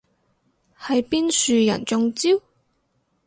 [0.79, 2.29] 係邊樹人中招？